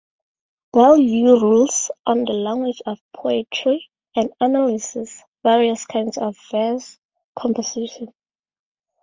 Boileau 0.73 1.39
rules 1.39 1.91
on 2.07 2.23
the 2.23 2.31
language 2.33 2.81
of 2.87 2.99
poetry, 3.15 3.87
and 4.15 4.31
analyses 4.39 5.21
various 5.43 5.85
kinds 5.85 6.17
of 6.17 6.35
verse 6.51 6.97
composition. 7.37 8.11